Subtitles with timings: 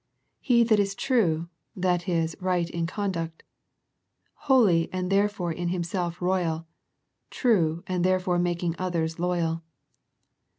[0.39, 3.43] "He that is true," that is, right in conduct.
[4.49, 6.65] Holy, and therefore in Him self royal;
[7.29, 9.61] true, and therefore making others loyal.